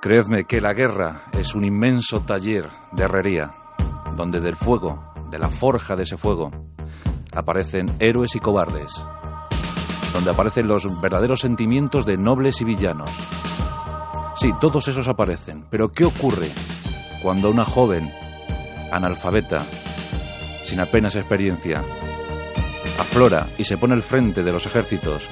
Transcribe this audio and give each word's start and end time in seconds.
Creedme 0.00 0.44
que 0.44 0.62
la 0.62 0.72
guerra 0.72 1.24
es 1.38 1.54
un 1.54 1.62
inmenso 1.62 2.20
taller 2.20 2.66
de 2.92 3.04
herrería, 3.04 3.50
donde 4.16 4.40
del 4.40 4.56
fuego, 4.56 5.12
de 5.30 5.38
la 5.38 5.50
forja 5.50 5.94
de 5.94 6.04
ese 6.04 6.16
fuego, 6.16 6.50
aparecen 7.34 7.84
héroes 7.98 8.34
y 8.34 8.38
cobardes, 8.38 8.94
donde 10.14 10.30
aparecen 10.30 10.68
los 10.68 11.02
verdaderos 11.02 11.40
sentimientos 11.40 12.06
de 12.06 12.16
nobles 12.16 12.62
y 12.62 12.64
villanos. 12.64 13.10
Sí, 14.36 14.48
todos 14.58 14.88
esos 14.88 15.06
aparecen, 15.06 15.66
pero 15.68 15.92
¿qué 15.92 16.06
ocurre 16.06 16.48
cuando 17.22 17.50
una 17.50 17.66
joven, 17.66 18.10
analfabeta, 18.90 19.66
sin 20.64 20.80
apenas 20.80 21.14
experiencia, 21.14 21.84
aflora 22.98 23.48
y 23.58 23.64
se 23.64 23.76
pone 23.76 23.92
al 23.92 24.02
frente 24.02 24.42
de 24.44 24.52
los 24.52 24.64
ejércitos 24.64 25.28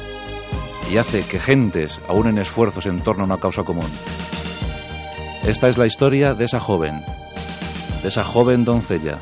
y 0.93 0.99
hace 0.99 1.23
que 1.23 1.41
gentes 1.41 2.03
aúnen 2.07 2.37
esfuerzos 2.37 2.85
en 2.85 3.01
torno 3.01 3.23
a 3.23 3.27
una 3.29 3.41
causa 3.41 3.63
común? 3.63 3.91
Esta 5.49 5.71
es 5.71 5.79
la 5.79 5.87
historia 5.87 6.35
de 6.35 6.45
esa 6.45 6.61
joven, 6.61 7.03
de 8.03 8.09
esa 8.09 8.23
joven 8.23 8.67
doncella, 8.67 9.19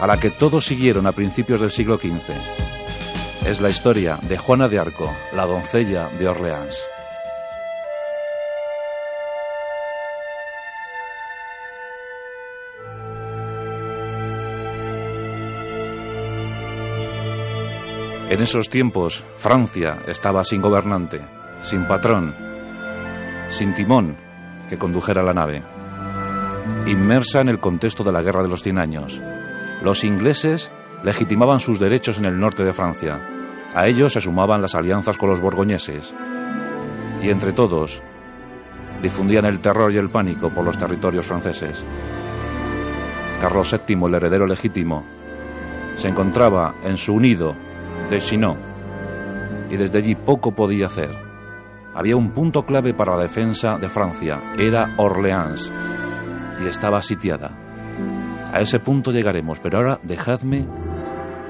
a 0.00 0.06
la 0.06 0.20
que 0.20 0.30
todos 0.30 0.66
siguieron 0.66 1.04
a 1.08 1.10
principios 1.10 1.60
del 1.60 1.72
siglo 1.72 1.98
XV. 1.98 2.32
Es 3.44 3.60
la 3.60 3.68
historia 3.68 4.20
de 4.22 4.38
Juana 4.38 4.68
de 4.68 4.78
Arco, 4.78 5.12
la 5.34 5.44
doncella 5.44 6.08
de 6.16 6.28
Orleans. 6.28 6.86
En 18.30 18.40
esos 18.40 18.70
tiempos, 18.70 19.24
Francia 19.34 19.98
estaba 20.06 20.44
sin 20.44 20.62
gobernante, 20.62 21.20
sin 21.62 21.84
patrón, 21.88 22.32
sin 23.48 23.74
timón 23.74 24.25
que 24.68 24.78
condujera 24.78 25.22
la 25.22 25.34
nave. 25.34 25.62
Inmersa 26.86 27.40
en 27.40 27.48
el 27.48 27.60
contexto 27.60 28.04
de 28.04 28.12
la 28.12 28.22
Guerra 28.22 28.42
de 28.42 28.48
los 28.48 28.62
Cien 28.62 28.78
Años, 28.78 29.20
los 29.82 30.04
ingleses 30.04 30.72
legitimaban 31.02 31.60
sus 31.60 31.78
derechos 31.78 32.18
en 32.18 32.26
el 32.26 32.38
norte 32.38 32.64
de 32.64 32.72
Francia. 32.72 33.20
A 33.74 33.86
ellos 33.86 34.12
se 34.12 34.20
sumaban 34.20 34.62
las 34.62 34.74
alianzas 34.74 35.16
con 35.16 35.28
los 35.28 35.40
borgoñeses. 35.40 36.14
Y 37.22 37.30
entre 37.30 37.52
todos, 37.52 38.02
difundían 39.02 39.44
el 39.44 39.60
terror 39.60 39.92
y 39.92 39.98
el 39.98 40.10
pánico 40.10 40.50
por 40.50 40.64
los 40.64 40.78
territorios 40.78 41.26
franceses. 41.26 41.84
Carlos 43.40 43.74
VII, 43.86 44.06
el 44.06 44.14
heredero 44.14 44.46
legítimo, 44.46 45.04
se 45.94 46.08
encontraba 46.08 46.74
en 46.84 46.96
su 46.96 47.14
unido 47.14 47.54
de 48.10 48.18
Chinon 48.18 48.58
y 49.70 49.76
desde 49.76 49.98
allí 49.98 50.14
poco 50.14 50.52
podía 50.52 50.86
hacer. 50.86 51.25
Había 51.96 52.14
un 52.14 52.32
punto 52.32 52.66
clave 52.66 52.92
para 52.92 53.16
la 53.16 53.22
defensa 53.22 53.78
de 53.78 53.88
Francia, 53.88 54.52
era 54.58 54.92
Orleans, 54.98 55.72
y 56.62 56.66
estaba 56.66 57.00
sitiada. 57.00 57.52
A 58.52 58.60
ese 58.60 58.78
punto 58.80 59.12
llegaremos, 59.12 59.60
pero 59.60 59.78
ahora 59.78 59.98
dejadme 60.02 60.68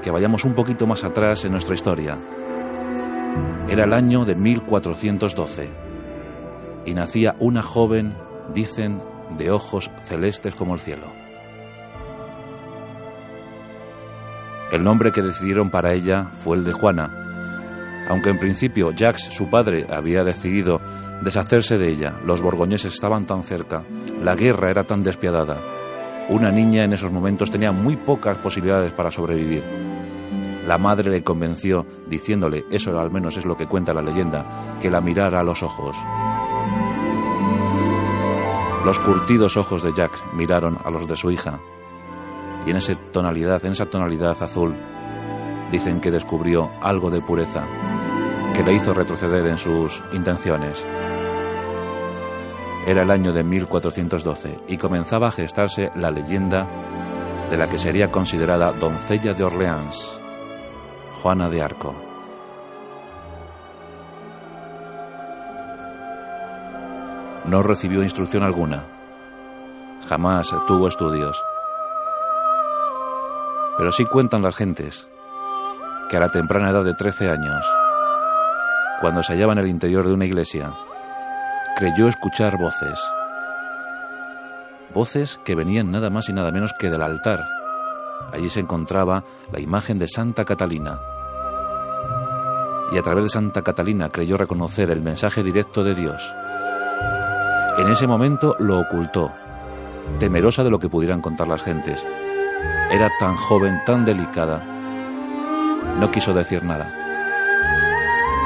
que 0.01 0.09
vayamos 0.09 0.45
un 0.45 0.55
poquito 0.55 0.87
más 0.87 1.03
atrás 1.03 1.43
en 1.43 1.51
nuestra 1.51 1.75
historia. 1.75 2.17
Era 3.67 3.83
el 3.83 3.93
año 3.93 4.23
de 4.23 4.35
1412 4.35 5.69
y 6.85 6.93
nacía 6.93 7.35
una 7.39 7.61
joven, 7.61 8.15
dicen, 8.53 9.01
de 9.37 9.51
ojos 9.51 9.91
celestes 9.99 10.55
como 10.55 10.75
el 10.75 10.79
cielo. 10.79 11.07
El 14.71 14.81
nombre 14.81 15.11
que 15.11 15.21
decidieron 15.21 15.69
para 15.69 15.91
ella 15.91 16.29
fue 16.31 16.55
el 16.55 16.63
de 16.63 16.71
Juana. 16.71 17.26
Aunque 18.09 18.29
en 18.29 18.39
principio 18.39 18.91
Jacques, 18.91 19.23
su 19.23 19.49
padre, 19.49 19.85
había 19.89 20.23
decidido 20.23 20.79
deshacerse 21.21 21.77
de 21.77 21.89
ella, 21.89 22.19
los 22.23 22.41
borgoñeses 22.41 22.93
estaban 22.93 23.25
tan 23.25 23.43
cerca, 23.43 23.83
la 24.21 24.35
guerra 24.35 24.69
era 24.69 24.83
tan 24.83 25.03
despiadada. 25.03 25.59
Una 26.29 26.51
niña 26.51 26.83
en 26.83 26.93
esos 26.93 27.11
momentos 27.11 27.51
tenía 27.51 27.71
muy 27.71 27.97
pocas 27.97 28.37
posibilidades 28.37 28.93
para 28.93 29.11
sobrevivir. 29.11 29.63
La 30.65 30.77
madre 30.77 31.09
le 31.09 31.23
convenció, 31.23 31.85
diciéndole, 32.07 32.65
eso 32.71 32.97
al 32.99 33.11
menos 33.11 33.37
es 33.37 33.45
lo 33.45 33.55
que 33.55 33.67
cuenta 33.67 33.93
la 33.93 34.01
leyenda, 34.01 34.77
que 34.81 34.89
la 34.89 35.01
mirara 35.01 35.39
a 35.39 35.43
los 35.43 35.63
ojos. 35.63 35.97
Los 38.85 38.99
curtidos 38.99 39.57
ojos 39.57 39.83
de 39.83 39.91
Jacques 39.91 40.23
miraron 40.33 40.77
a 40.83 40.89
los 40.89 41.07
de 41.07 41.15
su 41.15 41.31
hija, 41.31 41.59
y 42.65 42.71
en 42.71 42.77
esa 42.77 42.95
tonalidad, 43.11 43.65
en 43.65 43.71
esa 43.71 43.85
tonalidad 43.85 44.41
azul, 44.41 44.75
dicen 45.71 45.99
que 45.99 46.11
descubrió 46.11 46.69
algo 46.81 47.09
de 47.09 47.21
pureza 47.21 47.65
que 48.57 48.63
le 48.63 48.73
hizo 48.73 48.91
retroceder 48.91 49.45
en 49.45 49.57
sus 49.59 50.01
intenciones. 50.13 50.83
Era 52.87 53.03
el 53.03 53.11
año 53.11 53.31
de 53.31 53.43
1412 53.43 54.61
y 54.67 54.77
comenzaba 54.77 55.27
a 55.27 55.31
gestarse 55.31 55.91
la 55.95 56.09
leyenda 56.09 56.67
de 57.51 57.55
la 57.57 57.69
que 57.69 57.77
sería 57.77 58.09
considerada 58.09 58.71
doncella 58.71 59.35
de 59.35 59.43
Orleans, 59.43 60.19
Juana 61.21 61.49
de 61.49 61.61
Arco. 61.61 61.93
No 67.45 67.61
recibió 67.61 68.01
instrucción 68.01 68.43
alguna, 68.43 68.85
jamás 70.09 70.49
tuvo 70.67 70.87
estudios, 70.87 71.43
pero 73.77 73.91
sí 73.91 74.05
cuentan 74.05 74.41
las 74.41 74.55
gentes 74.55 75.07
que 76.09 76.17
a 76.17 76.21
la 76.21 76.31
temprana 76.31 76.71
edad 76.71 76.83
de 76.83 76.95
13 76.95 77.29
años, 77.29 77.63
cuando 79.01 79.21
se 79.21 79.33
hallaba 79.33 79.53
en 79.53 79.59
el 79.59 79.67
interior 79.67 80.05
de 80.05 80.13
una 80.13 80.25
iglesia, 80.25 80.73
creyó 81.75 82.07
escuchar 82.07 82.57
voces. 82.57 82.99
Voces 84.93 85.39
que 85.45 85.55
venían 85.55 85.91
nada 85.91 86.09
más 86.09 86.29
y 86.29 86.33
nada 86.33 86.51
menos 86.51 86.73
que 86.73 86.89
del 86.89 87.03
altar. 87.03 87.45
Allí 88.33 88.49
se 88.49 88.61
encontraba 88.61 89.23
la 89.51 89.59
imagen 89.59 89.99
de 89.99 90.07
Santa 90.07 90.45
Catalina. 90.45 90.99
Y 92.91 92.97
a 92.97 93.01
través 93.03 93.25
de 93.25 93.29
Santa 93.29 93.61
Catalina 93.61 94.09
creyó 94.09 94.37
reconocer 94.37 94.89
el 94.89 95.01
mensaje 95.01 95.43
directo 95.43 95.83
de 95.83 95.93
Dios. 95.93 96.33
En 97.77 97.89
ese 97.89 98.07
momento 98.07 98.55
lo 98.59 98.79
ocultó, 98.79 99.31
temerosa 100.19 100.63
de 100.63 100.71
lo 100.71 100.79
que 100.79 100.89
pudieran 100.89 101.21
contar 101.21 101.47
las 101.47 101.61
gentes, 101.61 102.03
era 102.89 103.11
tan 103.19 103.35
joven, 103.35 103.81
tan 103.85 104.03
delicada. 104.03 104.63
No 105.99 106.09
quiso 106.09 106.33
decir 106.33 106.63
nada. 106.63 107.06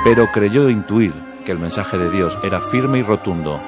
Pero 0.04 0.28
creyó 0.32 0.68
intuir 0.70 1.14
que 1.46 1.52
el 1.52 1.60
mensaje 1.60 1.98
de 1.98 2.10
Dios 2.10 2.38
era 2.44 2.60
firme 2.60 2.98
y 3.00 3.04
rotundo. 3.04 3.60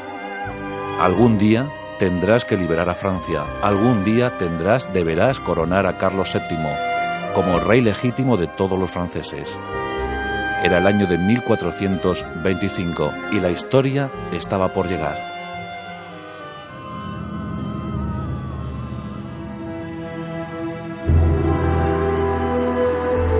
Algún 1.00 1.38
día 1.38 1.70
tendrás 2.00 2.44
que 2.44 2.58
liberar 2.58 2.90
a 2.90 2.96
Francia. 2.96 3.44
Algún 3.62 4.04
día 4.04 4.36
tendrás, 4.38 4.92
deberás 4.94 5.40
coronar 5.40 5.86
a 5.86 6.00
Carlos 6.00 6.34
VII 6.34 6.58
como 7.36 7.60
rey 7.60 7.82
legítimo 7.82 8.36
de 8.38 8.48
todos 8.48 8.80
los 8.80 8.92
franceses. 8.92 9.60
Era 10.64 10.78
el 10.78 10.88
año 10.88 11.06
de 11.08 11.18
1425 11.18 13.14
y 13.32 13.40
la 13.40 13.52
historia 13.52 14.10
estaba 14.32 14.74
por 14.74 14.88
llegar. 14.88 15.18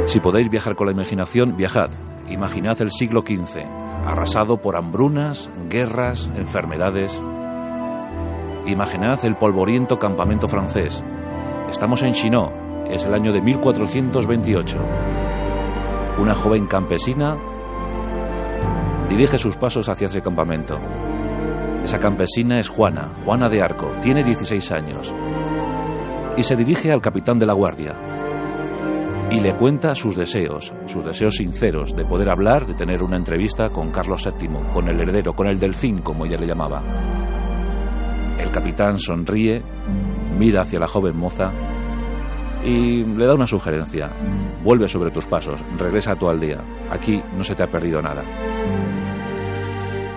Si 0.06 0.20
podéis 0.20 0.50
viajar 0.50 0.76
con 0.76 0.86
la 0.88 0.94
imaginación, 0.94 1.56
viajad. 1.56 1.90
Imaginad 2.34 2.82
el 2.82 2.90
siglo 2.90 3.22
XV, 3.22 3.64
arrasado 4.08 4.58
por 4.58 4.76
hambrunas, 4.76 5.52
guerras, 5.70 6.32
enfermedades. 6.36 7.22
Imaginad 8.66 9.24
el 9.24 9.36
polvoriento 9.36 10.00
campamento 10.00 10.48
francés. 10.48 11.04
Estamos 11.70 12.02
en 12.02 12.14
Chinon, 12.14 12.88
es 12.90 13.04
el 13.04 13.14
año 13.14 13.32
de 13.32 13.40
1428. 13.40 14.80
Una 16.18 16.34
joven 16.34 16.66
campesina 16.66 17.38
dirige 19.10 19.38
sus 19.38 19.56
pasos 19.56 19.88
hacia 19.88 20.08
ese 20.08 20.24
campamento. 20.24 20.80
Esa 21.84 22.00
campesina 22.00 22.60
es 22.60 22.68
Juana, 22.68 23.12
Juana 23.24 23.48
de 23.48 23.62
Arco, 23.62 23.92
tiene 24.02 24.24
16 24.24 24.72
años. 24.72 25.14
Y 26.36 26.42
se 26.42 26.56
dirige 26.56 26.92
al 26.92 27.02
capitán 27.02 27.38
de 27.38 27.46
la 27.46 27.54
guardia, 27.54 27.94
y 29.30 29.40
le 29.40 29.56
cuenta 29.56 29.96
sus 29.96 30.16
deseos, 30.16 30.74
sus 30.86 31.04
deseos 31.04 31.36
sinceros 31.36 31.96
de 31.96 32.06
poder 32.06 32.30
hablar, 32.30 32.68
de 32.68 32.74
tener 32.74 33.04
una 33.04 33.18
entrevista 33.18 33.70
con 33.70 33.90
Carlos 33.92 34.24
VII, 34.26 34.72
con 34.72 34.88
el 34.88 35.00
heredero, 35.00 35.34
con 35.34 35.48
el 35.48 35.60
delfín, 35.60 36.00
como 36.00 36.26
ella 36.26 36.38
le 36.38 36.48
llamaba. 36.48 36.84
El 38.38 38.52
capitán 38.52 39.00
sonríe, 39.00 39.64
mira 40.38 40.62
hacia 40.62 40.80
la 40.80 40.88
joven 40.88 41.18
moza 41.18 41.52
y 42.64 43.04
le 43.04 43.26
da 43.26 43.34
una 43.34 43.48
sugerencia. 43.48 44.12
Vuelve 44.64 44.88
sobre 44.88 45.12
tus 45.12 45.28
pasos, 45.28 45.64
regresa 45.78 46.14
a 46.14 46.16
tu 46.16 46.30
aldea. 46.30 46.64
Aquí 46.90 47.22
no 47.36 47.44
se 47.44 47.56
te 47.56 47.64
ha 47.64 47.72
perdido 47.72 48.02
nada. 48.02 48.24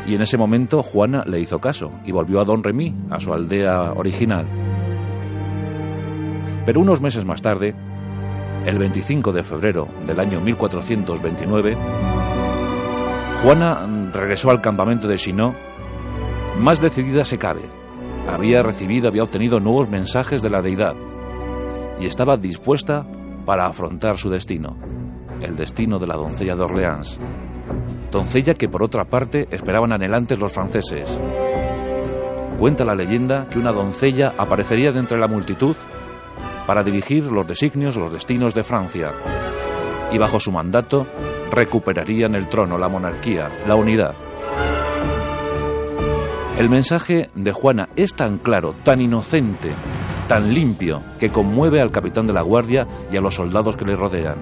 Y 0.06 0.14
en 0.14 0.22
ese 0.22 0.38
momento 0.38 0.82
Juana 0.82 1.24
le 1.26 1.40
hizo 1.40 1.58
caso 1.58 1.90
y 2.04 2.12
volvió 2.12 2.40
a 2.40 2.44
Don 2.44 2.62
Remy, 2.62 2.94
a 3.10 3.18
su 3.18 3.32
aldea 3.32 3.92
original. 3.92 4.46
Pero 6.64 6.80
unos 6.80 7.00
meses 7.00 7.24
más 7.24 7.42
tarde, 7.42 7.74
el 8.66 8.78
25 8.78 9.32
de 9.32 9.44
febrero 9.44 9.88
del 10.04 10.18
año 10.18 10.40
1429, 10.40 11.76
Juana 13.42 14.10
regresó 14.12 14.50
al 14.50 14.60
campamento 14.60 15.06
de 15.06 15.16
Chinon 15.16 15.54
más 16.58 16.80
decidida 16.80 17.24
se 17.24 17.38
cabe. 17.38 17.62
Había 18.28 18.62
recibido, 18.62 19.08
había 19.08 19.22
obtenido 19.22 19.60
nuevos 19.60 19.88
mensajes 19.88 20.42
de 20.42 20.50
la 20.50 20.62
deidad 20.62 20.94
y 22.00 22.06
estaba 22.06 22.36
dispuesta 22.36 23.06
para 23.44 23.66
afrontar 23.66 24.16
su 24.16 24.30
destino, 24.30 24.76
el 25.40 25.54
destino 25.54 25.98
de 25.98 26.06
la 26.08 26.16
doncella 26.16 26.56
de 26.56 26.62
Orleans. 26.62 27.20
Doncella 28.10 28.54
que 28.54 28.68
por 28.68 28.82
otra 28.82 29.04
parte 29.04 29.46
esperaban 29.50 29.92
anhelantes 29.92 30.40
los 30.40 30.52
franceses. 30.52 31.20
Cuenta 32.58 32.84
la 32.84 32.94
leyenda 32.94 33.46
que 33.48 33.58
una 33.58 33.70
doncella 33.70 34.32
aparecería 34.38 34.90
de 34.90 34.98
entre 34.98 35.18
la 35.18 35.28
multitud 35.28 35.76
para 36.66 36.82
dirigir 36.82 37.24
los 37.24 37.46
designios, 37.46 37.96
los 37.96 38.12
destinos 38.12 38.54
de 38.54 38.64
Francia. 38.64 39.12
Y 40.12 40.18
bajo 40.18 40.40
su 40.40 40.52
mandato 40.52 41.06
recuperarían 41.50 42.34
el 42.34 42.48
trono, 42.48 42.78
la 42.78 42.88
monarquía, 42.88 43.50
la 43.66 43.74
unidad. 43.76 44.14
El 46.58 46.70
mensaje 46.70 47.30
de 47.34 47.52
Juana 47.52 47.90
es 47.96 48.14
tan 48.14 48.38
claro, 48.38 48.74
tan 48.82 49.00
inocente, 49.00 49.72
tan 50.26 50.54
limpio, 50.54 51.02
que 51.20 51.28
conmueve 51.28 51.80
al 51.80 51.90
capitán 51.90 52.26
de 52.26 52.32
la 52.32 52.42
guardia 52.42 52.86
y 53.12 53.16
a 53.16 53.20
los 53.20 53.34
soldados 53.34 53.76
que 53.76 53.84
le 53.84 53.94
rodean. 53.94 54.38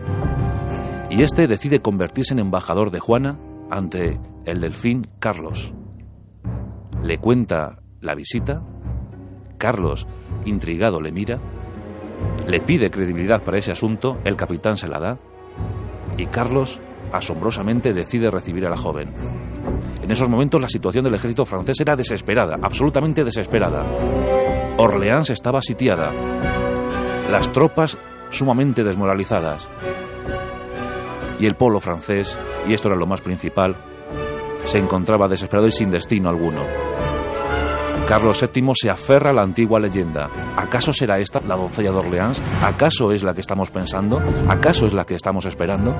Y 1.10 1.22
este 1.22 1.46
decide 1.46 1.82
convertirse 1.82 2.32
en 2.32 2.38
embajador 2.38 2.90
de 2.90 3.00
Juana 3.00 3.38
ante 3.70 4.20
el 4.44 4.60
delfín 4.60 5.08
Carlos. 5.18 5.74
Le 7.02 7.18
cuenta 7.18 7.80
la 8.00 8.14
visita, 8.14 8.62
Carlos, 9.58 10.06
intrigado, 10.44 11.00
le 11.00 11.12
mira, 11.12 11.40
le 12.46 12.60
pide 12.60 12.90
credibilidad 12.90 13.42
para 13.42 13.58
ese 13.58 13.72
asunto, 13.72 14.18
el 14.24 14.36
capitán 14.36 14.76
se 14.76 14.88
la 14.88 14.98
da, 14.98 15.18
y 16.16 16.26
Carlos 16.26 16.80
asombrosamente 17.12 17.92
decide 17.92 18.30
recibir 18.30 18.66
a 18.66 18.70
la 18.70 18.76
joven. 18.76 19.12
En 20.02 20.10
esos 20.10 20.28
momentos 20.28 20.60
la 20.60 20.68
situación 20.68 21.04
del 21.04 21.14
ejército 21.14 21.44
francés 21.44 21.80
era 21.80 21.96
desesperada, 21.96 22.56
absolutamente 22.60 23.24
desesperada. 23.24 23.84
Orleans 24.76 25.30
estaba 25.30 25.62
sitiada, 25.62 26.12
las 27.30 27.50
tropas 27.52 27.98
sumamente 28.30 28.84
desmoralizadas. 28.84 29.68
Y 31.38 31.46
el 31.46 31.54
pueblo 31.54 31.80
francés, 31.80 32.38
y 32.66 32.74
esto 32.74 32.88
era 32.88 32.96
lo 32.96 33.06
más 33.06 33.20
principal, 33.20 33.76
se 34.64 34.78
encontraba 34.78 35.28
desesperado 35.28 35.68
y 35.68 35.72
sin 35.72 35.90
destino 35.90 36.28
alguno. 36.28 36.62
Carlos 38.06 38.38
VII 38.52 38.72
se 38.74 38.90
aferra 38.90 39.30
a 39.30 39.32
la 39.32 39.42
antigua 39.42 39.80
leyenda. 39.80 40.28
¿Acaso 40.56 40.92
será 40.92 41.18
esta 41.18 41.40
la 41.40 41.56
doncella 41.56 41.90
de 41.90 41.96
Orleans? 41.96 42.42
¿Acaso 42.62 43.12
es 43.12 43.22
la 43.22 43.34
que 43.34 43.40
estamos 43.40 43.70
pensando? 43.70 44.20
¿Acaso 44.46 44.86
es 44.86 44.92
la 44.92 45.04
que 45.04 45.14
estamos 45.14 45.46
esperando? 45.46 45.94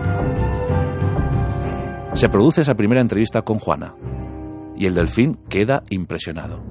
Se 2.13 2.29
produce 2.29 2.61
esa 2.61 2.75
primera 2.75 3.01
entrevista 3.01 3.41
con 3.41 3.59
Juana 3.59 3.95
y 4.77 4.85
el 4.85 4.95
delfín 4.95 5.39
queda 5.49 5.83
impresionado. 5.89 6.63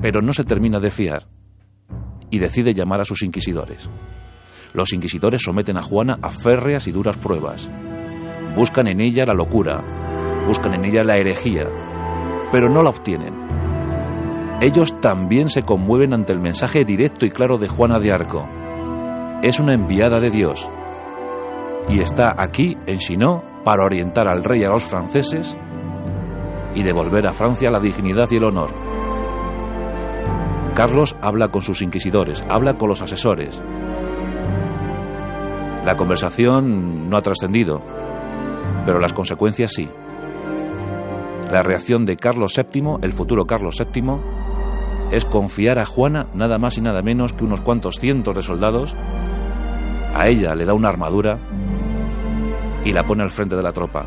Pero 0.00 0.22
no 0.22 0.32
se 0.32 0.44
termina 0.44 0.80
de 0.80 0.90
fiar 0.90 1.28
y 2.30 2.38
decide 2.38 2.72
llamar 2.72 3.02
a 3.02 3.04
sus 3.04 3.22
inquisidores. 3.22 3.90
Los 4.72 4.94
inquisidores 4.94 5.42
someten 5.42 5.76
a 5.76 5.82
Juana 5.82 6.18
a 6.22 6.30
férreas 6.30 6.88
y 6.88 6.92
duras 6.92 7.18
pruebas. 7.18 7.70
Buscan 8.56 8.88
en 8.88 9.02
ella 9.02 9.26
la 9.26 9.34
locura, 9.34 9.84
buscan 10.46 10.72
en 10.74 10.86
ella 10.86 11.04
la 11.04 11.16
herejía, 11.16 11.68
pero 12.50 12.70
no 12.70 12.82
la 12.82 12.90
obtienen 12.90 13.43
ellos 14.60 14.98
también 15.00 15.48
se 15.48 15.62
conmueven 15.62 16.14
ante 16.14 16.32
el 16.32 16.40
mensaje 16.40 16.84
directo 16.84 17.26
y 17.26 17.30
claro 17.30 17.58
de 17.58 17.68
Juana 17.68 17.98
de 17.98 18.12
Arco. 18.12 18.48
Es 19.42 19.60
una 19.60 19.74
enviada 19.74 20.20
de 20.20 20.30
Dios 20.30 20.68
y 21.88 22.00
está 22.00 22.34
aquí 22.38 22.76
en 22.86 22.98
Chinon 22.98 23.42
para 23.64 23.84
orientar 23.84 24.28
al 24.28 24.44
rey 24.44 24.62
a 24.64 24.68
los 24.68 24.84
franceses 24.84 25.58
y 26.74 26.82
devolver 26.82 27.26
a 27.26 27.34
Francia 27.34 27.70
la 27.70 27.80
dignidad 27.80 28.28
y 28.30 28.36
el 28.36 28.44
honor. 28.44 28.70
Carlos 30.74 31.14
habla 31.20 31.48
con 31.48 31.62
sus 31.62 31.82
inquisidores, 31.82 32.44
habla 32.48 32.78
con 32.78 32.88
los 32.88 33.02
asesores. 33.02 33.62
La 35.84 35.96
conversación 35.96 37.10
no 37.10 37.16
ha 37.16 37.20
trascendido, 37.20 37.82
pero 38.86 38.98
las 38.98 39.12
consecuencias 39.12 39.72
sí. 39.72 39.88
La 41.52 41.62
reacción 41.62 42.06
de 42.06 42.16
Carlos 42.16 42.54
VII, 42.56 42.96
el 43.02 43.12
futuro 43.12 43.46
Carlos 43.46 43.76
VII, 43.78 44.43
es 45.10 45.24
confiar 45.24 45.78
a 45.78 45.86
Juana 45.86 46.28
nada 46.34 46.58
más 46.58 46.78
y 46.78 46.80
nada 46.80 47.02
menos 47.02 47.32
que 47.32 47.44
unos 47.44 47.60
cuantos 47.60 47.98
cientos 47.98 48.34
de 48.34 48.42
soldados. 48.42 48.94
A 50.14 50.28
ella 50.28 50.54
le 50.54 50.64
da 50.64 50.74
una 50.74 50.88
armadura 50.88 51.38
y 52.84 52.92
la 52.92 53.04
pone 53.04 53.22
al 53.22 53.30
frente 53.30 53.56
de 53.56 53.62
la 53.62 53.72
tropa. 53.72 54.06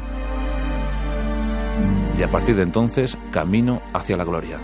Y 2.17 2.23
a 2.23 2.31
partir 2.31 2.55
de 2.55 2.63
entonces, 2.63 3.17
camino 3.31 3.81
hacia 3.93 4.17
la 4.17 4.23
gloria. 4.23 4.59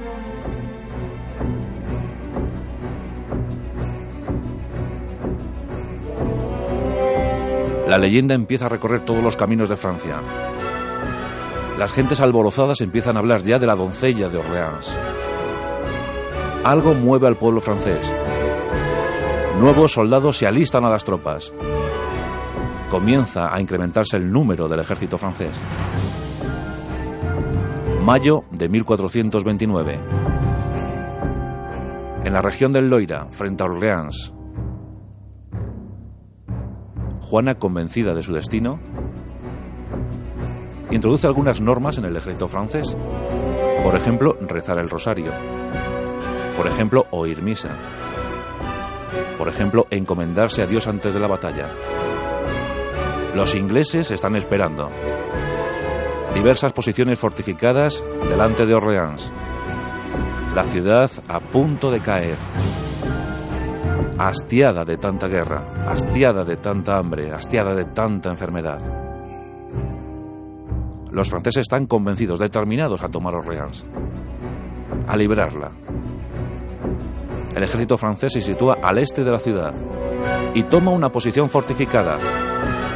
La 7.87 7.97
leyenda 7.97 8.33
empieza 8.33 8.65
a 8.65 8.69
recorrer 8.69 9.05
todos 9.05 9.23
los 9.23 9.35
caminos 9.35 9.69
de 9.69 9.75
Francia. 9.75 10.19
Las 11.77 11.91
gentes 11.91 12.21
alborozadas 12.21 12.81
empiezan 12.81 13.17
a 13.17 13.19
hablar 13.19 13.43
ya 13.43 13.59
de 13.59 13.67
la 13.67 13.75
doncella 13.75 14.29
de 14.29 14.37
Orleans. 14.37 14.97
Algo 16.63 16.93
mueve 16.93 17.27
al 17.27 17.35
pueblo 17.35 17.59
francés. 17.59 18.15
Nuevos 19.59 19.91
soldados 19.91 20.37
se 20.37 20.47
alistan 20.47 20.85
a 20.85 20.89
las 20.89 21.03
tropas. 21.03 21.53
Comienza 22.89 23.53
a 23.53 23.59
incrementarse 23.59 24.15
el 24.15 24.31
número 24.31 24.69
del 24.69 24.79
ejército 24.79 25.17
francés. 25.17 25.59
Mayo 28.01 28.45
de 28.51 28.69
1429. 28.69 29.99
En 32.23 32.31
la 32.31 32.41
región 32.41 32.71
del 32.71 32.89
Loira, 32.89 33.25
frente 33.29 33.61
a 33.61 33.65
Orleans, 33.65 34.33
Juana, 37.23 37.55
convencida 37.55 38.15
de 38.15 38.23
su 38.23 38.31
destino, 38.31 38.79
introduce 40.91 41.27
algunas 41.27 41.59
normas 41.59 41.97
en 41.97 42.05
el 42.05 42.15
ejército 42.15 42.47
francés. 42.47 42.95
Por 43.83 43.97
ejemplo, 43.97 44.37
rezar 44.47 44.77
el 44.77 44.89
rosario. 44.89 45.31
Por 46.55 46.67
ejemplo, 46.67 47.05
oír 47.11 47.41
misa. 47.41 47.69
Por 49.37 49.47
ejemplo, 49.47 49.87
encomendarse 49.89 50.61
a 50.61 50.65
Dios 50.65 50.87
antes 50.87 51.13
de 51.13 51.19
la 51.19 51.27
batalla. 51.27 51.69
Los 53.35 53.55
ingleses 53.55 54.11
están 54.11 54.35
esperando. 54.35 54.89
Diversas 56.33 56.71
posiciones 56.73 57.17
fortificadas 57.17 58.03
delante 58.29 58.65
de 58.65 58.73
Orleans. 58.75 59.31
La 60.53 60.63
ciudad 60.65 61.09
a 61.27 61.39
punto 61.39 61.89
de 61.89 61.99
caer. 61.99 62.37
Hastiada 64.19 64.85
de 64.85 64.97
tanta 64.97 65.27
guerra, 65.27 65.85
hastiada 65.87 66.45
de 66.45 66.55
tanta 66.55 66.97
hambre, 66.97 67.31
hastiada 67.31 67.73
de 67.73 67.85
tanta 67.85 68.29
enfermedad. 68.29 68.79
Los 71.11 71.29
franceses 71.29 71.61
están 71.61 71.87
convencidos, 71.87 72.39
determinados 72.39 73.03
a 73.03 73.09
tomar 73.09 73.35
Orleans, 73.35 73.83
a 75.07 75.15
liberarla, 75.17 75.71
el 77.55 77.63
ejército 77.63 77.97
francés 77.97 78.33
se 78.33 78.41
sitúa 78.41 78.77
al 78.81 78.97
este 78.97 79.23
de 79.23 79.31
la 79.31 79.39
ciudad 79.39 79.73
y 80.53 80.63
toma 80.63 80.91
una 80.91 81.09
posición 81.09 81.49
fortificada. 81.49 82.17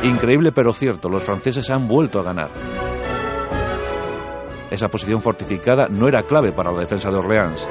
Increíble 0.03 0.51
pero 0.51 0.73
cierto, 0.73 1.09
los 1.09 1.23
franceses 1.23 1.65
se 1.65 1.73
han 1.73 1.87
vuelto 1.87 2.19
a 2.19 2.23
ganar. 2.23 2.51
Esa 4.69 4.89
posición 4.89 5.21
fortificada 5.21 5.87
no 5.89 6.07
era 6.07 6.23
clave 6.23 6.51
para 6.51 6.71
la 6.71 6.79
defensa 6.79 7.09
de 7.09 7.17
Orleans, 7.17 7.67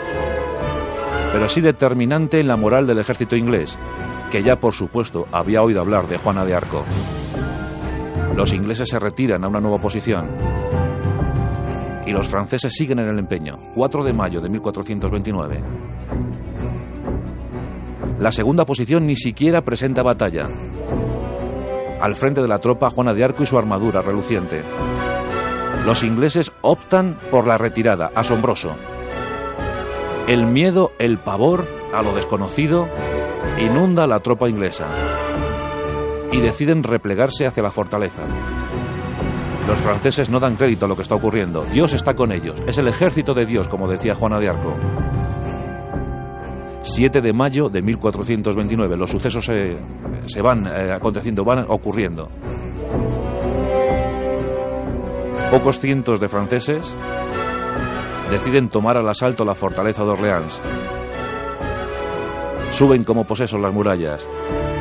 pero 1.33 1.49
sí 1.49 1.61
determinante 1.61 2.41
en 2.41 2.49
la 2.49 2.57
moral 2.57 2.87
del 2.87 2.99
ejército 2.99 3.37
inglés, 3.37 3.79
que 4.31 4.43
ya 4.43 4.57
por 4.57 4.73
supuesto 4.73 5.27
había 5.31 5.63
oído 5.63 5.81
hablar 5.81 6.07
de 6.07 6.19
Juana 6.19 6.45
de 6.45 6.55
Arco. 6.55 6.85
Los 8.35 8.53
ingleses 8.53 8.89
se 8.89 8.99
retiran 8.99 9.45
a 9.45 9.49
una 9.49 9.61
nueva 9.61 9.79
posición 9.79 10.31
y 12.07 12.13
los 12.13 12.29
franceses 12.29 12.73
siguen 12.73 13.01
en 13.01 13.09
el 13.09 13.19
empeño. 13.19 13.57
4 13.75 14.05
de 14.05 14.13
mayo 14.13 14.41
de 14.41 14.49
1429. 14.49 15.61
La 18.19 18.33
segunda 18.33 18.65
posición 18.65 19.07
ni 19.07 19.15
siquiera 19.15 19.61
presenta 19.63 20.03
batalla. 20.03 20.47
Al 22.01 22.15
frente 22.15 22.41
de 22.41 22.49
la 22.49 22.59
tropa 22.59 22.89
Juana 22.89 23.13
de 23.13 23.23
Arco 23.23 23.43
y 23.43 23.47
su 23.47 23.59
armadura 23.59 24.01
reluciente. 24.01 24.63
Los 25.85 26.03
ingleses 26.03 26.51
optan 26.63 27.19
por 27.31 27.47
la 27.47 27.59
retirada, 27.59 28.11
asombroso. 28.15 28.75
El 30.27 30.47
miedo, 30.47 30.93
el 30.99 31.19
pavor 31.19 31.69
a 31.93 32.03
lo 32.03 32.15
desconocido 32.15 32.89
inunda 33.59 34.05
a 34.05 34.07
la 34.07 34.21
tropa 34.21 34.49
inglesa 34.49 34.87
y 36.33 36.41
deciden 36.41 36.83
replegarse 36.83 37.47
hacia 37.47 37.63
la 37.63 37.71
fortaleza. 37.71 38.23
Los 39.69 39.81
franceses 39.81 40.31
no 40.31 40.39
dan 40.39 40.57
crédito 40.57 40.87
a 40.87 40.89
lo 40.89 40.97
que 40.97 41.03
está 41.03 41.17
ocurriendo. 41.17 41.65
Dios 41.67 41.93
está 41.93 42.15
con 42.15 42.33
ellos. 42.33 42.63
Es 42.67 42.79
el 42.79 42.89
ejército 42.89 43.35
de 43.35 43.47
Dios, 43.47 43.69
como 43.69 43.89
decía 43.89 44.15
Juana 44.15 44.39
de 44.39 44.49
Arco. 44.49 44.75
7 46.87 47.21
de 47.21 47.33
mayo 47.33 47.69
de 47.69 47.83
1429. 47.83 48.97
Los 48.97 49.11
sucesos 49.11 49.45
se, 49.45 50.41
van 50.41 50.67
eh, 50.69 50.93
aconteciendo, 50.93 51.45
van 51.45 51.67
ocurriendo. 51.69 52.29
Pocos 55.51 55.81
cientos 55.81 56.21
de 56.21 56.29
franceses 56.29 56.97
deciden 58.31 58.69
tomar 58.69 58.97
al 58.97 59.09
asalto 59.09 59.45
la 59.45 59.55
fortaleza 59.55 60.05
de 60.05 60.11
Orleans. 60.11 60.61
Suben 62.71 63.05
como 63.05 63.25
posesos 63.25 63.61
las 63.61 63.73
murallas. 63.73 64.29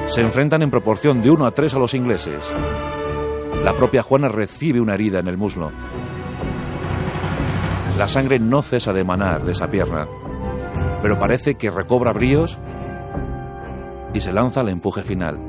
Se 0.06 0.22
enfrentan 0.22 0.62
en 0.62 0.70
proporción 0.70 1.22
de 1.22 1.32
1 1.32 1.46
a 1.46 1.52
3 1.52 1.74
a 1.74 1.80
los 1.80 1.96
ingleses. 1.96 2.54
La 3.64 3.74
propia 3.74 4.04
Juana 4.04 4.28
recibe 4.28 4.80
una 4.80 4.94
herida 4.94 5.20
en 5.20 5.28
el 5.28 5.38
muslo. 5.38 5.72
La 7.98 8.08
sangre 8.08 8.38
no 8.38 8.62
cesa 8.62 8.94
de 8.94 9.04
manar 9.04 9.44
de 9.44 9.54
esa 9.54 9.70
pierna, 9.72 10.08
pero 11.06 11.20
parece 11.20 11.54
que 11.54 11.70
recobra 11.70 12.14
bríos 12.14 12.58
y 14.12 14.22
se 14.22 14.34
lanza 14.34 14.62
al 14.62 14.70
empuje 14.70 15.04
final. 15.04 15.40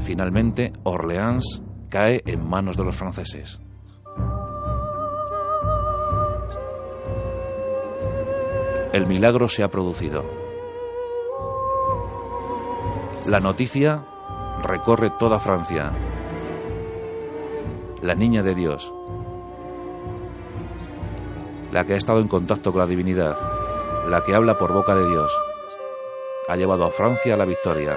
Finalmente, 0.00 0.72
Orleans 0.82 1.62
cae 1.88 2.22
en 2.26 2.44
manos 2.44 2.76
de 2.76 2.82
los 2.82 2.96
franceses. 2.96 3.60
El 8.92 9.06
milagro 9.06 9.46
se 9.46 9.62
ha 9.62 9.68
producido. 9.68 10.24
La 13.28 13.38
noticia 13.38 14.04
recorre 14.60 15.12
toda 15.20 15.38
Francia. 15.38 15.92
La 18.02 18.16
niña 18.16 18.42
de 18.42 18.56
Dios, 18.56 18.92
la 21.70 21.84
que 21.84 21.92
ha 21.92 21.96
estado 21.96 22.18
en 22.18 22.26
contacto 22.26 22.72
con 22.72 22.80
la 22.80 22.88
divinidad, 22.88 23.59
la 24.10 24.24
que 24.24 24.34
habla 24.34 24.58
por 24.58 24.72
boca 24.72 24.96
de 24.96 25.08
Dios, 25.08 25.32
ha 26.48 26.56
llevado 26.56 26.84
a 26.84 26.90
Francia 26.90 27.34
a 27.34 27.36
la 27.36 27.44
victoria. 27.44 27.96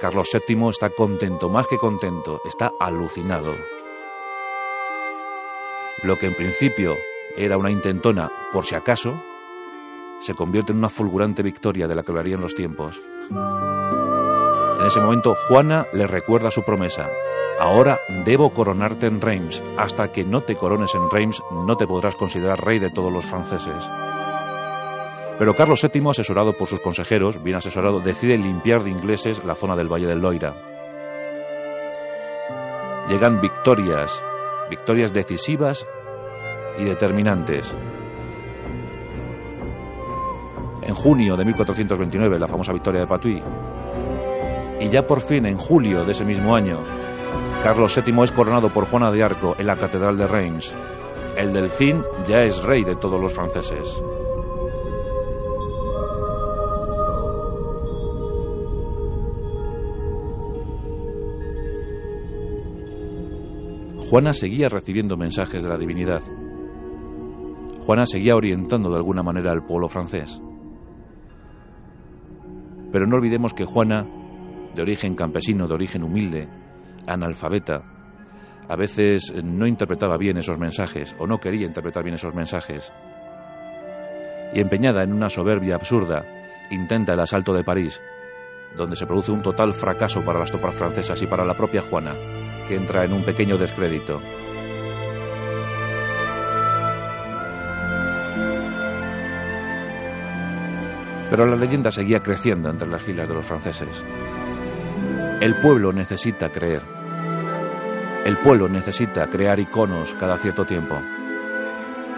Carlos 0.00 0.30
VII 0.32 0.68
está 0.68 0.90
contento, 0.90 1.48
más 1.48 1.66
que 1.66 1.76
contento, 1.76 2.40
está 2.44 2.70
alucinado. 2.78 3.56
Lo 6.04 6.16
que 6.16 6.26
en 6.26 6.34
principio 6.34 6.96
era 7.36 7.58
una 7.58 7.72
intentona, 7.72 8.30
por 8.52 8.64
si 8.64 8.76
acaso, 8.76 9.20
se 10.20 10.34
convierte 10.34 10.70
en 10.70 10.78
una 10.78 10.88
fulgurante 10.88 11.42
victoria 11.42 11.88
de 11.88 11.96
la 11.96 12.04
que 12.04 12.12
hablarían 12.12 12.40
los 12.40 12.54
tiempos. 12.54 13.00
En 13.30 14.86
ese 14.86 15.00
momento, 15.00 15.34
Juana 15.48 15.88
le 15.92 16.06
recuerda 16.06 16.52
su 16.52 16.62
promesa. 16.62 17.10
Ahora 17.58 17.98
debo 18.24 18.50
coronarte 18.54 19.06
en 19.06 19.20
Reims. 19.20 19.60
Hasta 19.76 20.12
que 20.12 20.24
no 20.24 20.42
te 20.42 20.54
corones 20.54 20.94
en 20.94 21.10
Reims, 21.10 21.42
no 21.50 21.76
te 21.76 21.86
podrás 21.86 22.14
considerar 22.14 22.64
rey 22.64 22.78
de 22.78 22.90
todos 22.90 23.12
los 23.12 23.26
franceses. 23.26 23.88
Pero 25.38 25.54
Carlos 25.54 25.82
VII, 25.82 26.10
asesorado 26.10 26.52
por 26.52 26.68
sus 26.68 26.80
consejeros, 26.80 27.42
bien 27.42 27.56
asesorado, 27.56 28.00
decide 28.00 28.38
limpiar 28.38 28.84
de 28.84 28.90
ingleses 28.90 29.44
la 29.44 29.56
zona 29.56 29.74
del 29.74 29.92
Valle 29.92 30.06
del 30.06 30.20
Loira. 30.20 30.54
Llegan 33.08 33.40
victorias, 33.40 34.22
victorias 34.70 35.12
decisivas 35.12 35.86
y 36.78 36.84
determinantes. 36.84 37.76
En 40.82 40.94
junio 40.94 41.36
de 41.36 41.44
1429, 41.44 42.38
la 42.38 42.48
famosa 42.48 42.72
victoria 42.72 43.00
de 43.00 43.06
Patuí. 43.06 43.42
Y 44.80 44.88
ya 44.88 45.06
por 45.06 45.20
fin, 45.20 45.46
en 45.46 45.56
julio 45.56 46.04
de 46.04 46.12
ese 46.12 46.24
mismo 46.24 46.54
año, 46.54 46.80
Carlos 47.62 47.94
VII 47.96 48.22
es 48.22 48.32
coronado 48.32 48.68
por 48.68 48.86
Juana 48.86 49.10
de 49.10 49.22
Arco 49.22 49.56
en 49.58 49.66
la 49.66 49.76
Catedral 49.76 50.16
de 50.16 50.26
Reims. 50.26 50.74
El 51.36 51.52
delfín 51.52 52.04
ya 52.26 52.36
es 52.38 52.62
rey 52.62 52.84
de 52.84 52.96
todos 52.96 53.20
los 53.20 53.34
franceses. 53.34 54.02
Juana 64.14 64.32
seguía 64.32 64.68
recibiendo 64.68 65.16
mensajes 65.16 65.64
de 65.64 65.68
la 65.68 65.76
divinidad. 65.76 66.22
Juana 67.84 68.06
seguía 68.06 68.36
orientando 68.36 68.88
de 68.88 68.98
alguna 68.98 69.24
manera 69.24 69.50
al 69.50 69.66
pueblo 69.66 69.88
francés. 69.88 70.40
Pero 72.92 73.08
no 73.08 73.16
olvidemos 73.16 73.54
que 73.54 73.64
Juana, 73.64 74.06
de 74.72 74.82
origen 74.82 75.16
campesino, 75.16 75.66
de 75.66 75.74
origen 75.74 76.04
humilde, 76.04 76.48
analfabeta, 77.08 77.82
a 78.68 78.76
veces 78.76 79.34
no 79.42 79.66
interpretaba 79.66 80.16
bien 80.16 80.36
esos 80.38 80.60
mensajes 80.60 81.16
o 81.18 81.26
no 81.26 81.40
quería 81.40 81.66
interpretar 81.66 82.04
bien 82.04 82.14
esos 82.14 82.36
mensajes. 82.36 82.92
Y 84.54 84.60
empeñada 84.60 85.02
en 85.02 85.12
una 85.12 85.28
soberbia 85.28 85.74
absurda, 85.74 86.24
intenta 86.70 87.14
el 87.14 87.18
asalto 87.20 87.52
de 87.52 87.64
París, 87.64 88.00
donde 88.76 88.94
se 88.94 89.06
produce 89.06 89.32
un 89.32 89.42
total 89.42 89.72
fracaso 89.72 90.20
para 90.24 90.38
las 90.38 90.52
tropas 90.52 90.76
francesas 90.76 91.20
y 91.20 91.26
para 91.26 91.44
la 91.44 91.54
propia 91.54 91.82
Juana, 91.82 92.12
que 92.66 92.76
entra 92.76 93.04
en 93.04 93.12
un 93.12 93.24
pequeño 93.24 93.56
descrédito. 93.56 94.20
Pero 101.30 101.46
la 101.46 101.56
leyenda 101.56 101.90
seguía 101.90 102.20
creciendo 102.20 102.70
entre 102.70 102.88
las 102.88 103.02
filas 103.02 103.28
de 103.28 103.34
los 103.34 103.44
franceses. 103.44 104.04
El 105.40 105.56
pueblo 105.56 105.92
necesita 105.92 106.50
creer. 106.50 106.82
El 108.24 108.38
pueblo 108.38 108.68
necesita 108.68 109.28
crear 109.28 109.58
iconos 109.58 110.14
cada 110.14 110.36
cierto 110.38 110.64
tiempo. 110.64 110.96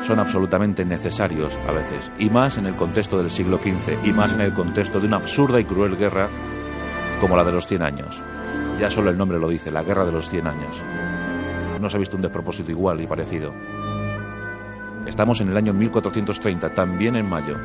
Son 0.03 0.21
absolutamente 0.21 0.85
necesarios 0.85 1.59
a 1.67 1.73
veces, 1.73 2.13
y 2.19 2.29
más 2.29 2.59
en 2.59 2.67
el 2.67 2.77
contexto 2.77 3.17
del 3.17 3.31
siglo 3.31 3.59
XV, 3.59 4.05
y 4.05 4.13
más 4.13 4.35
en 4.35 4.43
el 4.43 4.53
contexto 4.53 5.01
de 5.01 5.07
una 5.07 5.17
absurda 5.17 5.59
y 5.59 5.65
cruel 5.65 5.97
guerra 5.97 6.29
como 7.19 7.37
la 7.37 7.45
de 7.45 7.53
los 7.53 7.67
100 7.67 7.83
años. 7.83 8.23
Ya 8.81 8.91
solo 8.91 9.11
el 9.11 9.17
nombre 9.17 9.39
lo 9.39 9.49
dice, 9.49 9.71
la 9.71 9.83
guerra 9.83 10.05
de 10.05 10.13
los 10.13 10.29
100 10.29 10.47
años. 10.47 10.83
No 11.81 11.89
se 11.89 11.97
ha 11.97 12.01
visto 12.01 12.17
un 12.17 12.23
despropósito 12.23 12.71
igual 12.71 13.01
y 13.01 13.07
parecido. 13.07 13.55
Estamos 15.07 15.41
en 15.41 15.49
el 15.49 15.57
año 15.57 15.73
1430, 15.73 16.75
también 16.75 17.17
en 17.17 17.29
mayo. 17.29 17.57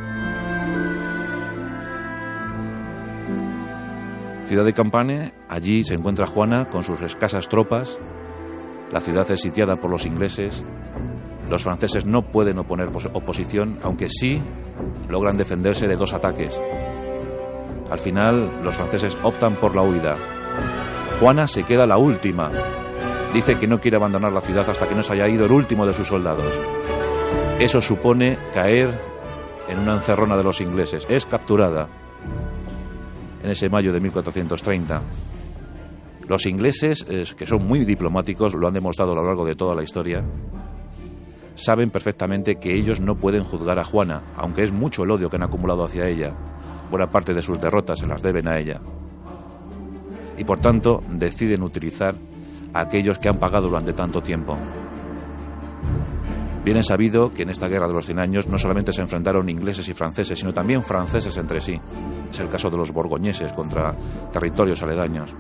Ciudad 4.46 4.64
de 4.64 4.74
Campane, 4.74 5.34
allí 5.50 5.84
se 5.84 5.96
encuentra 5.96 6.28
Juana 6.28 6.70
con 6.70 6.84
sus 6.84 7.02
escasas 7.02 7.50
tropas. 7.50 8.00
La 8.92 9.02
ciudad 9.02 9.30
es 9.32 9.42
sitiada 9.42 9.78
por 9.78 9.90
los 9.90 10.06
ingleses. 10.06 10.64
Los 11.50 11.64
franceses 11.64 12.06
no 12.06 12.22
pueden 12.22 12.60
oponer 12.60 12.90
oposición, 13.14 13.80
aunque 13.82 14.08
sí 14.08 14.42
logran 15.10 15.38
defenderse 15.38 15.88
de 15.88 15.96
dos 15.96 16.14
ataques. 16.14 16.60
Al 17.90 18.00
final, 18.00 18.64
los 18.64 18.76
franceses 18.76 19.18
optan 19.24 19.56
por 19.56 19.76
la 19.76 19.82
huida. 19.82 20.41
Juana 21.20 21.48
se 21.48 21.64
queda 21.64 21.86
la 21.86 21.98
última. 21.98 22.52
Dice 23.34 23.56
que 23.56 23.68
no 23.68 23.80
quiere 23.80 23.98
abandonar 23.98 24.32
la 24.32 24.42
ciudad 24.42 24.70
hasta 24.70 24.88
que 24.88 24.96
no 24.96 25.04
se 25.04 25.14
haya 25.14 25.28
ido 25.28 25.46
el 25.46 25.52
último 25.52 25.86
de 25.86 25.94
sus 25.94 26.08
soldados. 26.08 26.60
Eso 27.60 27.80
supone 27.80 28.38
caer 28.54 29.00
en 29.68 29.80
una 29.80 29.94
encerrona 29.94 30.36
de 30.36 30.44
los 30.44 30.62
ingleses. 30.62 31.06
Es 31.10 31.26
capturada 31.26 31.88
en 33.44 33.50
ese 33.50 33.70
mayo 33.70 33.94
de 33.94 34.00
1430. 34.00 35.02
Los 36.28 36.46
ingleses, 36.46 37.06
que 37.06 37.46
son 37.46 37.66
muy 37.66 37.86
diplomáticos, 37.86 38.54
lo 38.54 38.68
han 38.68 38.74
demostrado 38.74 39.14
a 39.14 39.16
lo 39.16 39.26
largo 39.26 39.46
de 39.46 39.56
toda 39.56 39.76
la 39.76 39.84
historia, 39.84 40.24
saben 41.56 41.90
perfectamente 41.90 42.56
que 42.56 42.74
ellos 42.74 43.00
no 43.02 43.16
pueden 43.16 43.44
juzgar 43.44 43.80
a 43.80 43.84
Juana, 43.84 44.34
aunque 44.38 44.64
es 44.64 44.72
mucho 44.72 45.04
el 45.04 45.12
odio 45.12 45.30
que 45.30 45.36
han 45.36 45.44
acumulado 45.44 45.84
hacia 45.84 46.08
ella. 46.08 46.34
Buena 46.90 47.10
parte 47.10 47.34
de 47.34 47.42
sus 47.42 47.60
derrotas 47.60 48.00
se 48.00 48.08
las 48.08 48.22
deben 48.22 48.48
a 48.48 48.58
ella 48.58 48.82
y 50.42 50.44
por 50.44 50.60
tanto 50.60 51.04
deciden 51.08 51.62
utilizar 51.62 52.16
a 52.74 52.82
aquellos 52.82 53.20
que 53.20 53.30
han 53.30 53.38
pagado 53.38 53.68
durante 53.68 53.94
tanto 53.94 54.24
tiempo. 54.24 54.58
Bien 56.66 56.78
es 56.78 56.88
sabido 56.88 57.32
que 57.32 57.44
en 57.44 57.52
esta 57.52 57.68
guerra 57.68 57.88
de 57.88 57.94
los 57.94 58.08
100 58.08 58.18
años 58.18 58.48
no 58.48 58.58
solamente 58.58 58.92
se 58.92 59.04
enfrentaron 59.04 59.48
ingleses 59.50 59.88
y 59.88 59.94
franceses, 59.94 60.40
sino 60.40 60.52
también 60.52 60.82
franceses 60.82 61.38
entre 61.38 61.62
sí. 61.62 61.80
Es 62.32 62.40
el 62.40 62.50
caso 62.50 62.72
de 62.72 62.78
los 62.78 62.92
borgoñeses 62.92 63.54
contra 63.54 63.96
territorios 64.32 64.82
aledaños. 64.82 65.32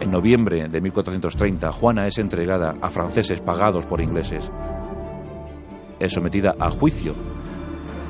En 0.00 0.10
noviembre 0.10 0.68
de 0.68 0.80
1430, 0.80 1.70
Juana 1.70 2.08
es 2.08 2.18
entregada 2.18 2.74
a 2.82 2.90
franceses 2.90 3.40
pagados 3.40 3.86
por 3.86 4.00
ingleses. 4.00 4.50
Es 6.00 6.12
sometida 6.12 6.56
a 6.58 6.68
juicio. 6.68 7.14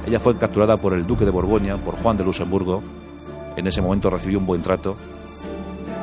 Ella 0.06 0.18
fue 0.18 0.38
capturada 0.38 0.78
por 0.78 0.94
el 0.94 1.06
duque 1.06 1.26
de 1.26 1.30
Borgoña, 1.30 1.76
por 1.76 1.96
Juan 1.96 2.16
de 2.16 2.24
Luxemburgo, 2.24 2.82
en 3.56 3.66
ese 3.66 3.82
momento 3.82 4.10
recibió 4.10 4.38
un 4.38 4.46
buen 4.46 4.62
trato, 4.62 4.96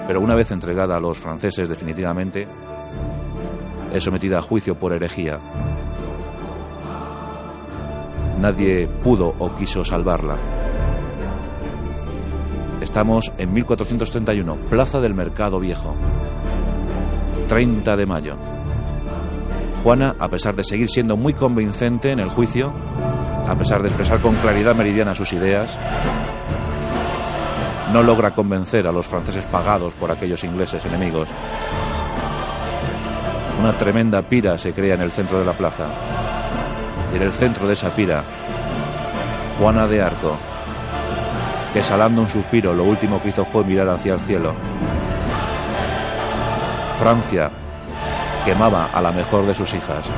pero 0.07 0.21
una 0.21 0.35
vez 0.35 0.51
entregada 0.51 0.95
a 0.95 0.99
los 0.99 1.17
franceses 1.17 1.69
definitivamente, 1.69 2.47
es 3.93 4.03
sometida 4.03 4.39
a 4.39 4.41
juicio 4.41 4.75
por 4.75 4.93
herejía. 4.93 5.39
Nadie 8.39 8.87
pudo 9.03 9.33
o 9.37 9.55
quiso 9.55 9.83
salvarla. 9.83 10.37
Estamos 12.81 13.31
en 13.37 13.53
1431, 13.53 14.55
Plaza 14.69 14.99
del 14.99 15.13
Mercado 15.13 15.59
Viejo. 15.59 15.93
30 17.47 17.95
de 17.97 18.05
mayo. 18.05 18.35
Juana, 19.83 20.15
a 20.19 20.29
pesar 20.29 20.55
de 20.55 20.63
seguir 20.63 20.89
siendo 20.89 21.17
muy 21.17 21.33
convincente 21.33 22.11
en 22.11 22.19
el 22.19 22.29
juicio, 22.29 22.71
a 23.47 23.55
pesar 23.55 23.81
de 23.81 23.87
expresar 23.87 24.19
con 24.19 24.35
claridad 24.35 24.75
meridiana 24.75 25.15
sus 25.15 25.33
ideas, 25.33 25.77
no 27.93 28.03
logra 28.03 28.31
convencer 28.31 28.87
a 28.87 28.91
los 28.91 29.07
franceses 29.07 29.45
pagados 29.45 29.93
por 29.93 30.11
aquellos 30.11 30.43
ingleses 30.43 30.85
enemigos. 30.85 31.29
Una 33.59 33.75
tremenda 33.77 34.21
pira 34.21 34.57
se 34.57 34.73
crea 34.73 34.95
en 34.95 35.01
el 35.01 35.11
centro 35.11 35.39
de 35.39 35.45
la 35.45 35.53
plaza. 35.53 35.87
Y 37.11 37.17
en 37.17 37.23
el 37.23 37.31
centro 37.31 37.67
de 37.67 37.73
esa 37.73 37.89
pira, 37.95 38.23
Juana 39.57 39.87
de 39.87 40.01
Arco, 40.01 40.37
que 41.73 41.83
salando 41.83 42.21
un 42.21 42.27
suspiro, 42.27 42.73
lo 42.73 42.83
último 42.83 43.21
que 43.21 43.29
hizo 43.29 43.43
fue 43.43 43.63
mirar 43.63 43.89
hacia 43.89 44.13
el 44.13 44.19
cielo. 44.19 44.53
Francia 46.97 47.51
quemaba 48.45 48.89
a 48.93 49.01
la 49.01 49.11
mejor 49.11 49.45
de 49.45 49.55
sus 49.55 49.73
hijas. 49.73 50.11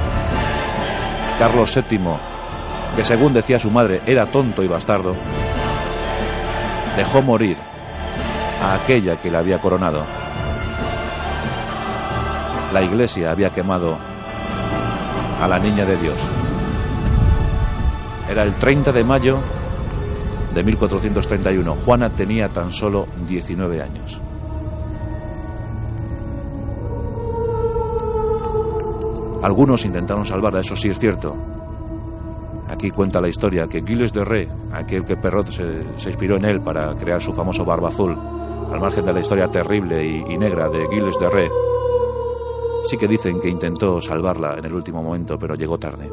Carlos 1.39 1.75
VII, 1.75 1.99
que 2.95 3.03
según 3.03 3.33
decía 3.33 3.57
su 3.57 3.71
madre 3.71 4.01
era 4.05 4.25
tonto 4.27 4.63
y 4.63 4.67
bastardo, 4.67 5.15
dejó 6.95 7.21
morir 7.21 7.57
a 8.61 8.75
aquella 8.75 9.19
que 9.19 9.29
le 9.29 9.37
había 9.37 9.59
coronado. 9.59 10.05
La 12.73 12.81
iglesia 12.81 13.31
había 13.31 13.49
quemado 13.49 13.97
a 15.41 15.47
la 15.47 15.59
niña 15.59 15.85
de 15.85 15.97
Dios. 15.97 16.21
Era 18.29 18.43
el 18.43 18.55
30 18.55 18.91
de 18.91 19.03
mayo 19.03 19.41
de 20.53 20.63
1431. 20.63 21.75
Juana 21.85 22.09
tenía 22.09 22.49
tan 22.49 22.71
solo 22.71 23.07
19 23.27 23.81
años. 23.81 24.21
Algunos 29.43 29.83
intentaron 29.85 30.23
salvarla, 30.23 30.59
eso 30.59 30.75
sí 30.75 30.89
es 30.89 30.99
cierto. 30.99 31.35
Aquí 32.81 32.89
cuenta 32.89 33.21
la 33.21 33.27
historia 33.27 33.67
que 33.67 33.83
Gilles 33.83 34.11
de 34.11 34.25
Rey, 34.25 34.47
aquel 34.73 35.05
que 35.05 35.15
Perrot 35.15 35.51
se, 35.51 35.61
inspiró 36.09 36.37
en 36.37 36.45
él 36.45 36.61
para 36.61 36.95
crear 36.95 37.21
su 37.21 37.31
famoso 37.31 37.63
barba 37.63 37.89
azul, 37.89 38.17
al 38.71 38.79
margen 38.79 39.05
de 39.05 39.13
la 39.13 39.19
historia 39.19 39.47
terrible 39.49 40.03
y, 40.03 40.35
negra 40.35 40.67
de 40.67 40.87
Gilles 40.87 41.15
de 41.19 41.29
Rey, 41.29 41.47
sí 42.85 42.97
que 42.97 43.07
dicen 43.07 43.39
que 43.39 43.49
intentó 43.49 44.01
salvarla 44.01 44.55
en 44.57 44.65
el 44.65 44.73
último 44.73 45.03
momento, 45.03 45.37
pero 45.37 45.53
llegó 45.53 45.77
tarde. 45.77 46.11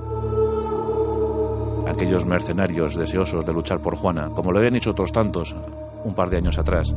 Aquellos 1.87 2.26
mercenarios 2.26 2.96
deseosos 2.96 3.46
de 3.46 3.52
luchar 3.54 3.80
por 3.80 3.96
Juana, 3.96 4.28
como 4.34 4.52
lo 4.52 4.58
habían 4.58 4.76
hecho 4.76 4.90
otros 4.90 5.10
tantos 5.10 5.56
un 6.04 6.14
par 6.14 6.28
de 6.28 6.37
años 6.37 6.58
atrás, 6.58 6.94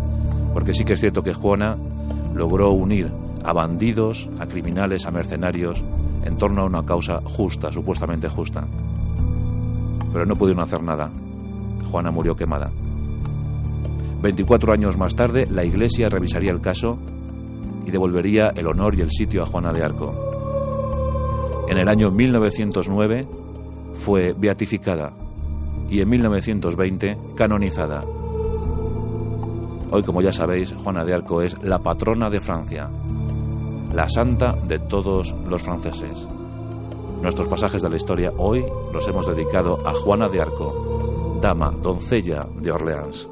porque 0.54 0.74
sí 0.74 0.84
que 0.84 0.94
es 0.94 1.00
cierto 1.00 1.24
que 1.24 1.34
Juana 1.34 1.78
logró 2.36 2.72
unir 2.72 3.10
a 3.46 3.54
bandidos, 3.54 4.28
a 4.38 4.48
criminales, 4.48 5.06
a 5.06 5.12
mercenarios, 5.12 5.82
en 6.26 6.38
torno 6.38 6.64
a 6.64 6.66
una 6.66 6.86
causa 6.86 7.22
justa, 7.24 7.72
supuestamente 7.72 8.28
justa. 8.28 8.68
Pero 10.12 10.26
no 10.26 10.36
pudieron 10.36 10.64
hacer 10.64 10.84
nada. 10.84 11.10
Juana 11.90 12.12
murió 12.12 12.36
quemada. 12.36 12.70
24 14.22 14.74
años 14.74 14.98
más 14.98 15.16
tarde, 15.16 15.46
la 15.50 15.64
Iglesia 15.64 16.10
revisaría 16.10 16.52
el 16.52 16.62
caso 16.62 16.98
y 17.86 17.92
devolvería 17.92 18.52
el 18.56 18.68
honor 18.68 18.96
y 18.96 19.02
el 19.02 19.10
sitio 19.10 19.44
a 19.44 19.46
Juana 19.46 19.74
de 19.74 19.84
Arco. 19.84 21.66
En 21.68 21.78
el 21.78 21.90
año 21.90 22.12
1909 22.12 23.28
fue 23.96 24.34
beatificada 24.38 25.14
y 25.90 26.02
en 26.02 26.10
1920 26.10 27.18
canonizada. 27.36 28.04
Hoy, 29.92 30.04
como 30.04 30.22
ya 30.22 30.32
sabéis, 30.32 30.74
Juana 30.84 31.04
de 31.04 31.14
Arco 31.14 31.42
es 31.42 31.58
la 31.64 31.80
patrona 31.80 32.30
de 32.30 32.40
Francia 32.40 32.90
la 33.94 34.08
santa 34.08 34.54
de 34.54 34.80
todos 34.80 35.36
los 35.48 35.62
franceses. 35.64 36.28
Nuestros 37.22 37.48
pasajes 37.48 37.84
de 37.84 37.90
la 37.90 37.98
historia 37.98 38.34
hoy 38.38 38.66
los 38.92 39.08
hemos 39.08 39.28
dedicado 39.28 39.80
a 39.88 39.94
Juana 39.94 40.28
de 40.28 40.42
Arco, 40.42 41.38
dama, 41.40 41.72
doncella 41.72 42.48
de 42.56 42.72
Orleans. 42.72 43.28